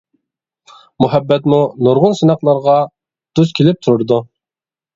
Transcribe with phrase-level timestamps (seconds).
[1.05, 2.81] مۇھەببەتمۇ نۇرغۇن سىناقلارغا
[3.41, 4.21] دۇچ كېلىپ تۇرىدۇ.